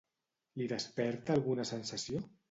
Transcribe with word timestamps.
Li 0.61 0.65
desperta 0.71 1.35
alguna 1.35 1.65
sensació? 1.73 2.23